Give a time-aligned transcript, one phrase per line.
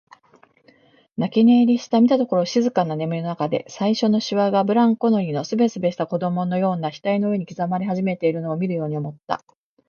[1.15, 9.45] 泣き寝入りした、見たところ静かな眠りのなかで、最初のしわがブランコ乗りのすべすべした子供のような額の上に刻まれ始めているのを見るように思った。